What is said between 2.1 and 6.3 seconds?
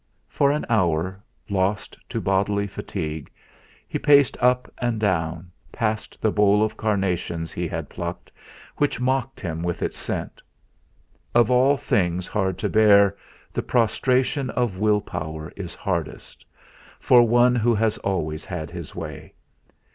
bodily fatigue, he paced up and down, past